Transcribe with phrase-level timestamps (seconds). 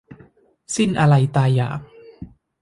[0.75, 1.81] สิ้นอาลัยตายอยาก